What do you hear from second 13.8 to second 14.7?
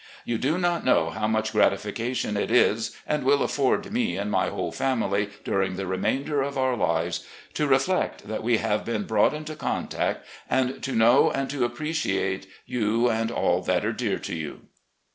are dear to you."